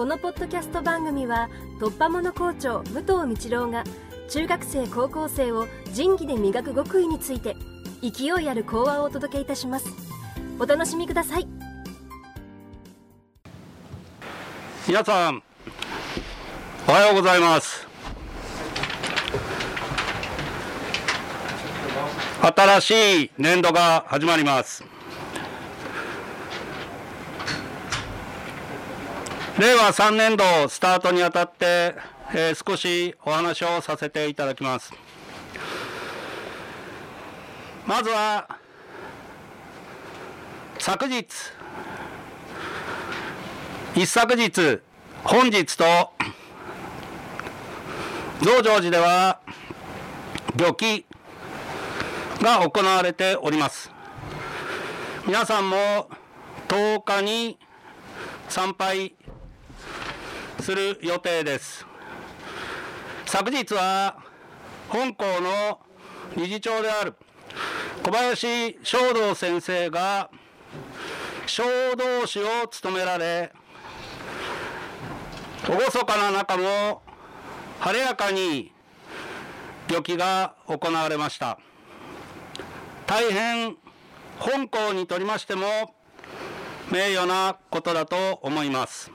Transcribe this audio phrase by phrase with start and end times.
[0.00, 3.84] このポッドキャスト番組は突破者校長武藤道郎が
[4.30, 7.54] 中学生高校生を仁義で磨く極意について
[8.00, 9.90] 勢いある講話をお届けいたします。
[10.58, 11.46] お楽しみください。
[14.88, 15.42] 皆さん
[16.88, 17.86] おはようございます。
[22.40, 24.82] 新しい年度が始まります。
[29.60, 31.94] 令和3年度スタートにあたって、
[32.32, 34.90] えー少しお話をさせていただきます。
[37.86, 38.58] まずは
[40.78, 41.26] 昨日
[43.94, 44.80] 一昨日
[45.24, 45.84] 本日と
[48.40, 49.40] 増上寺では
[50.56, 51.04] 漁期
[52.40, 53.90] が行われております。
[55.26, 56.08] 皆さんも
[56.68, 57.58] 10日に
[58.48, 59.14] 参拝
[60.62, 61.86] する予定です。
[63.26, 64.16] 昨日は
[64.88, 65.80] 本校の
[66.36, 67.14] 理事長である
[68.02, 70.30] 小林正道先生が
[71.46, 71.62] 小
[71.96, 73.52] 道士を務められ
[75.66, 77.02] 厳かな中も
[77.80, 78.72] 晴れやかに
[79.88, 81.58] 漁期が行われました。
[83.06, 83.76] 大変
[84.38, 85.94] 本校にとりましても
[86.90, 89.10] 名誉なことだと思います。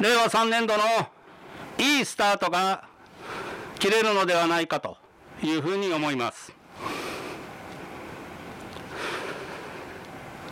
[0.00, 0.82] 令和3年度の
[1.76, 2.84] いいスタートが
[3.78, 4.96] 切れるのではないかと
[5.42, 6.52] いうふうに思います。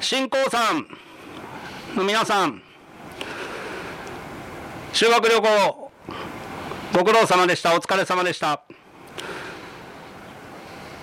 [0.00, 0.86] 新興さん
[1.96, 2.60] の皆さん
[4.92, 5.92] 修学旅行
[6.92, 7.76] ご苦労様でした。
[7.76, 8.62] お疲れ様でした。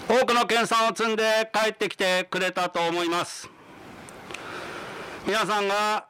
[0.09, 3.49] 多くの研鑽を積んで帰ってきてくれたと思います。
[5.25, 6.07] 皆さんが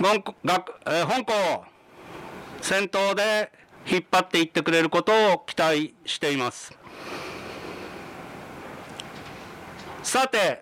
[0.00, 1.64] 本学え本校を
[2.60, 3.50] 先頭で
[3.86, 6.72] 引っ張っていってくれることを期待しています。
[10.02, 10.60] さて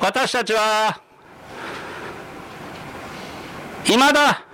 [0.00, 1.00] 私たちは
[3.84, 4.44] 未だ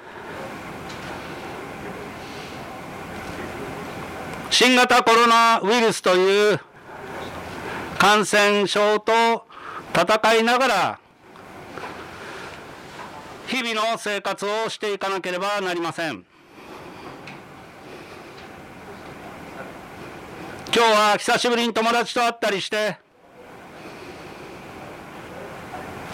[4.50, 6.60] 新型コロナウイルスという
[7.98, 9.46] 感染症と
[9.92, 11.00] 戦いながら
[13.46, 16.24] 日々の生活をしていかなければなりません。
[20.74, 22.98] 今日は久しぶりに友達と会ったりして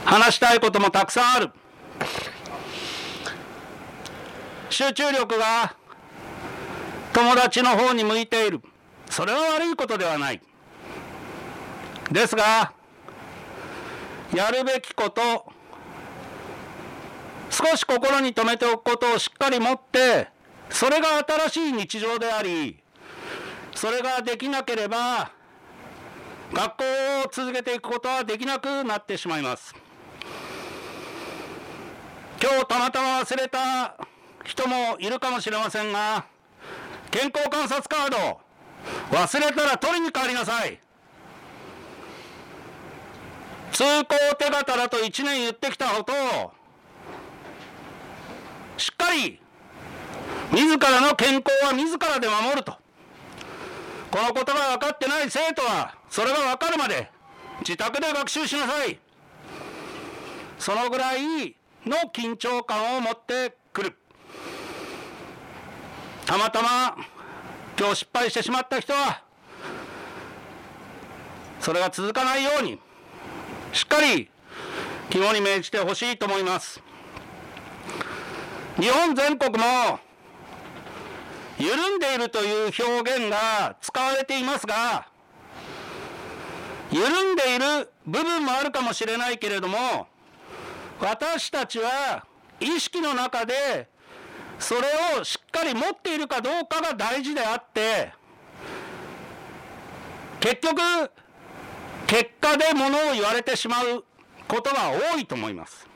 [0.04, 1.50] 話したいこともたくさんある。
[4.68, 5.74] 集中力が
[7.12, 8.60] 友達の方に向いている。
[9.08, 10.42] それは悪いことではない。
[12.10, 12.72] ですが
[14.34, 15.49] やるべきこと
[17.50, 20.28] 少し心に留めておくことをしっかり持って
[20.70, 21.18] それが
[21.48, 22.78] 新しい日常であり
[23.74, 25.32] それができなければ
[26.52, 26.84] 学校
[27.26, 29.72] を続けていくことはできなくなってしまいます。
[32.42, 33.96] 今日たまたま忘れた
[34.44, 36.24] 人もいるかもしれませんが
[37.10, 38.40] 健康観察カード
[39.10, 40.80] 忘れたら取りに帰りなさい。
[43.72, 44.06] 通行
[44.38, 46.59] 手形だと1年言ってきたことを
[49.10, 49.40] しっかり
[50.52, 52.76] 自らの健康は自らで守ると。
[54.10, 57.10] このことが分かってない生徒はそれが分かるまで
[57.60, 58.98] 自宅で学習しなさい。
[60.58, 61.56] そのぐらい
[61.86, 63.96] の緊張感を持ってくる。
[66.26, 66.96] たまたま
[67.78, 69.22] 今日失敗してしまった人は
[71.58, 72.78] それが続かないように
[73.72, 74.30] しっかり
[75.08, 76.80] 肝に銘じてほしいと思います。
[78.80, 80.00] 日本全国も
[81.58, 85.06] 緩んでいるという表現が使われていますが
[86.90, 90.06] 緩んでいる部分もあるかもしれないけれども
[90.98, 92.24] 私たちは
[92.58, 93.86] 意識の中で
[94.58, 94.80] それ
[95.20, 98.12] をしっかり持っているかどうかが大事であって
[100.40, 100.80] 結局
[102.06, 104.04] 結果でものを言われてしまう
[104.48, 105.86] ことが多いと思います。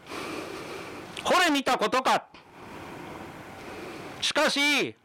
[1.25, 2.27] これ見たことか
[4.25, 4.97] しかし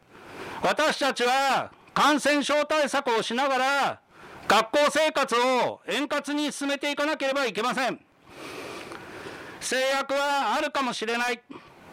[0.62, 4.00] 私たちは感染症対策をしながら
[4.48, 8.00] 学校生活を円滑に進めていかなければいけません。
[9.60, 11.42] 制約はあるかもしれない。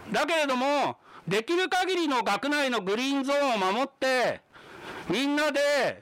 [0.10, 0.96] だけれども
[1.28, 4.40] できる限りの学内のグリーンゾーンを守って
[5.10, 6.02] みんなで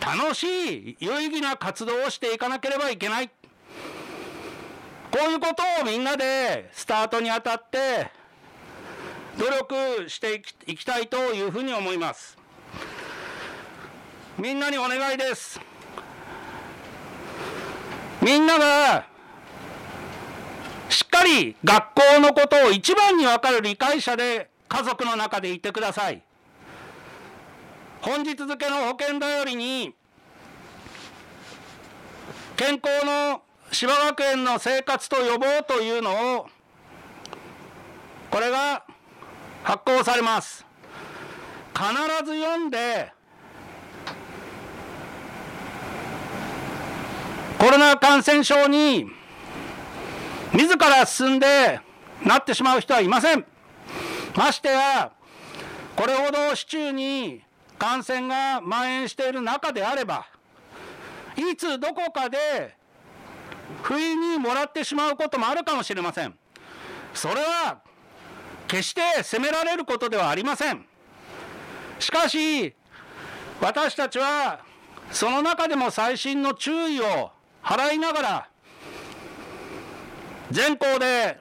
[0.00, 3.28] 楽しい有意義な活動をしていかなければいけない。
[3.28, 8.10] こういうことをみんなでスタートにあたって
[9.38, 12.36] 努力していきたいというふうに思います。
[14.36, 15.60] みんなにお願いです。
[18.20, 19.06] みんなが
[20.88, 26.22] しっかり学校のことを一番に分かる理解者で家族の中でいてください。
[28.00, 29.94] 本日付の保険頼りに
[32.56, 36.48] 健康の芝学園の生活と予防というのを
[38.30, 38.84] これが
[39.68, 40.64] 発行されます。
[41.74, 41.92] 必
[42.24, 43.12] ず読んで
[47.58, 49.04] コロナ感染症に
[50.54, 51.82] 自ら進んで
[52.24, 53.44] なってしまう人はいません。
[54.34, 55.12] ましてや
[55.94, 57.42] これほど市中に
[57.78, 60.26] 感染が蔓延している中であれば
[61.36, 62.74] いつどこかで
[63.82, 66.34] 不意にもらってしまうこともあるかもしれません。
[67.12, 67.82] それは
[68.68, 70.84] 決して責められることではありません。
[71.98, 72.74] しかし
[73.60, 74.60] 私たちは
[75.10, 77.30] その中でも細心の注意を
[77.62, 78.48] 払いながら
[80.50, 81.40] 全校で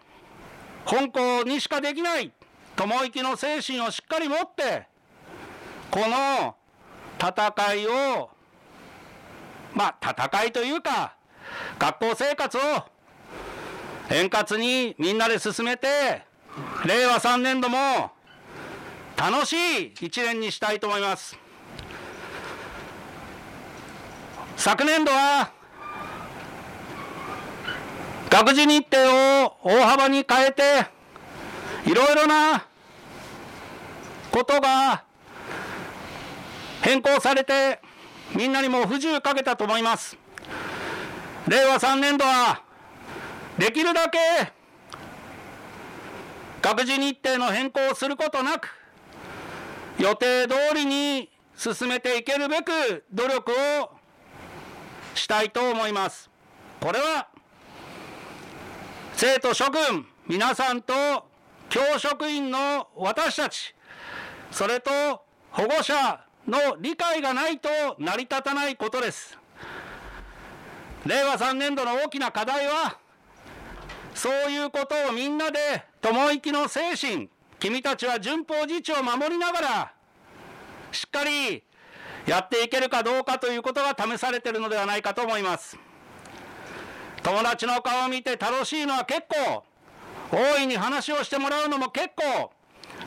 [0.85, 2.31] 本校にしかできない
[2.75, 4.87] 友きの精神をしっかり持って
[5.91, 6.55] この
[7.19, 8.29] 戦いを
[9.73, 11.15] まあ戦いというか
[11.77, 12.61] 学校生活を
[14.09, 16.26] 円滑にみんなで進めて
[16.85, 18.11] 令和3年度も
[19.15, 21.37] 楽しい1年にしたいと思います。
[24.55, 25.51] 昨年度は
[28.29, 30.87] 学時日程を大幅に変えて
[31.85, 32.65] いろいろな
[34.31, 35.03] ことが
[36.81, 37.79] 変更されて
[38.35, 40.17] みんなにも不自由かけたと思います。
[41.47, 42.61] 令和3年度は
[43.57, 44.56] できるだけ
[46.61, 48.69] 学時日程の変更をすることなく
[49.99, 53.91] 予定通りに進めていけるべく努力を
[55.15, 56.29] したいと思います。
[56.79, 57.27] これは
[59.15, 60.93] 生徒諸君皆さんと
[61.69, 63.73] 教職員の私たち
[64.51, 64.91] それと
[65.51, 69.37] 保護者の理解がないと成り立たないことです。
[71.05, 72.97] 令和3年度の大きな課題は
[74.13, 75.59] そういうことをみんなで
[76.09, 77.29] 友きの精神。
[77.59, 79.93] 君たちは順法自治を守りながら
[80.91, 81.63] しっかり
[82.25, 85.77] やっていけるかどうかということが試されているのではないかと思います。
[87.23, 89.63] 友達の顔を見て楽しいのは結構。
[90.31, 92.51] 大いに話をしてもらうのも結構。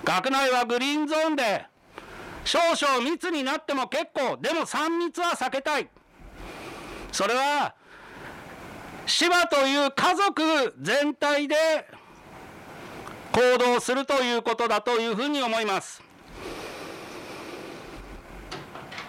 [0.05, 1.65] 学内はグリーンゾーンで
[2.45, 4.37] 少々密になっても結構。
[4.37, 5.89] でも3密は避けたい。
[7.13, 7.75] それは
[9.07, 11.57] 芝という家族全体で
[13.41, 16.03] 行動するということだというふうに思います。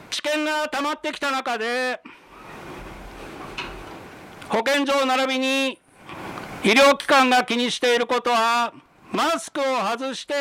[0.10, 2.02] 知見が溜まってきた中で
[4.48, 5.80] 保健所並びに
[6.64, 8.74] 医療機関が気にしていることは
[9.12, 10.34] マスクを外して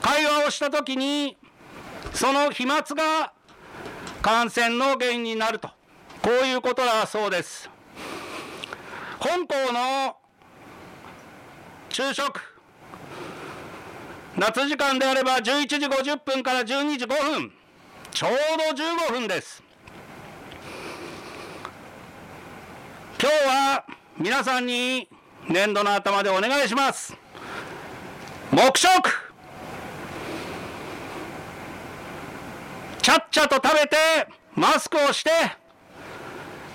[0.00, 1.36] 会話をしたときに
[2.12, 3.32] その飛沫が
[4.22, 5.68] 感染の原因になると。
[6.22, 7.68] こういうことだそうです。
[9.18, 10.17] 本校の
[11.90, 12.40] 昼食。
[14.36, 17.52] 夏時間であれば11時50分から12時5分。
[18.12, 18.30] ちょう
[18.76, 19.62] ど15分です。
[23.20, 23.84] 今日は
[24.16, 25.08] 皆さんに
[25.48, 27.16] 年度の頭でお願いします。
[28.52, 28.88] 黙食。
[33.02, 33.96] ちゃっちゃと食べて
[34.54, 35.30] マスクをして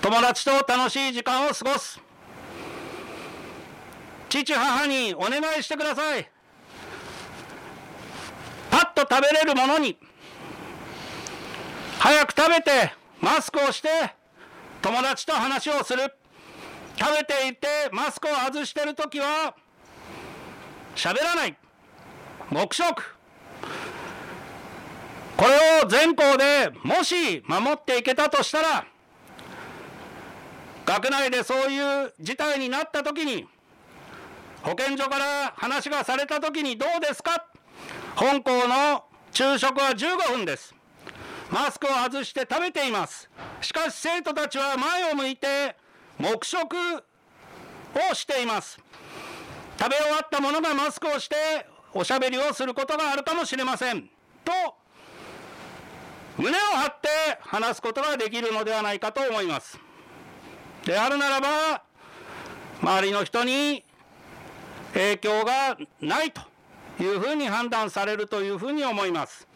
[0.02, 2.03] 友達と楽しい時間を過ごす。
[4.42, 6.28] 父母にお願いしてください。
[8.70, 9.96] パッと食べれるものに。
[12.00, 13.88] 早く食べてマスクをして
[14.82, 16.12] 友達と話をする。
[16.96, 19.54] 食べていてマスクを外してる時は
[20.96, 21.56] 喋らない。
[22.50, 23.16] 黙食。
[25.36, 28.86] これを全校でもし守っていけたとしたら
[30.86, 33.48] 学内でそういう事態になった時に
[34.64, 37.46] 保健所から話がされた時にどうですか？
[38.16, 40.74] 本校の昼食は15分です。
[41.50, 43.28] マスクを外して食べています。
[43.60, 45.76] しかし生徒たちは前を向いて
[46.18, 48.80] 黙食をしています。
[49.78, 51.36] 食べ終わった者がマスクをして
[51.92, 54.08] おしゃべりをすることがあるかもしれません。
[54.46, 54.52] と
[56.38, 57.08] 胸を張って
[57.42, 59.78] 話すことができるのではないかと思います。
[60.86, 61.82] であるならば
[62.80, 63.84] 周りの人に
[64.94, 66.40] 影響がないと
[67.00, 69.46] いうふうに判断されるというふうに思います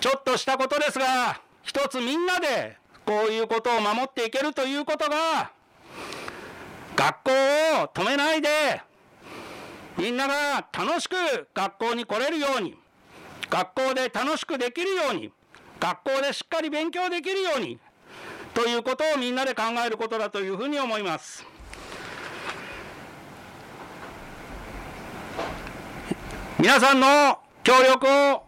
[0.00, 5.50] ちょっとしたことですが一つみんなでこういうことを守っていけるということが
[6.96, 7.30] 学校
[7.82, 8.48] を止めないで
[9.98, 11.14] みんなが楽しく
[11.54, 12.76] 学校に来れるように
[13.50, 15.32] 学校で楽しくできるように
[15.80, 17.78] 学校でしっかり勉強できるように
[18.54, 21.53] ということをみんなで考えることだというふうに思います。
[26.64, 28.42] 皆さんの協力を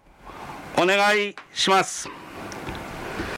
[0.82, 2.08] お願いします。